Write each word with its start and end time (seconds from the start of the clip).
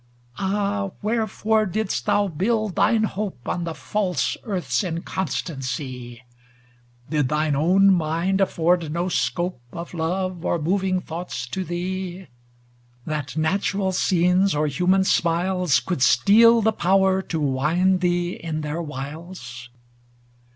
Ah, 0.39 0.89
wherefore 1.03 1.67
didst 1.67 2.07
thou 2.07 2.27
build 2.27 2.75
thine 2.75 3.03
hope 3.03 3.47
On 3.47 3.65
the 3.65 3.75
false 3.75 4.35
earth's 4.43 4.83
inconstancy? 4.83 6.23
Did 7.11 7.29
thine 7.29 7.55
own 7.55 7.93
mind 7.93 8.41
afford 8.41 8.91
no 8.91 9.09
scope 9.09 9.61
Of 9.71 9.93
love, 9.93 10.43
or 10.43 10.57
moving 10.57 11.01
thoughts 11.01 11.45
to 11.49 11.63
thee. 11.63 12.25
That 13.05 13.37
natural 13.37 13.91
scenes 13.91 14.55
or 14.55 14.65
human 14.65 15.03
smiles 15.03 15.79
Could 15.79 16.01
steal 16.01 16.63
the 16.63 16.73
power 16.73 17.21
to 17.21 17.39
wind 17.39 18.01
thee 18.01 18.31
in 18.31 18.61
their 18.61 18.81
wiles 18.81 19.69